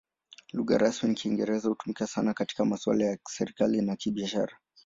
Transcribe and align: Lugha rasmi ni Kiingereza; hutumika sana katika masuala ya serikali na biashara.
Lugha 0.53 0.77
rasmi 0.77 1.07
ni 1.09 1.15
Kiingereza; 1.15 1.69
hutumika 1.69 2.07
sana 2.07 2.33
katika 2.33 2.65
masuala 2.65 3.05
ya 3.05 3.17
serikali 3.29 3.81
na 3.81 3.97
biashara. 4.13 4.57